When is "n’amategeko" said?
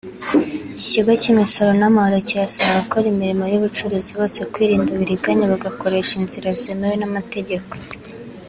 6.99-7.71